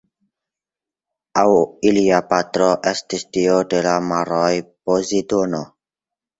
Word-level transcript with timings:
Aŭ 1.41 1.51
ilia 1.91 2.23
patro 2.33 2.71
estis 2.93 3.29
dio 3.39 3.61
de 3.75 3.85
la 3.91 3.95
maroj 4.09 4.51
Pozidono. 4.69 5.65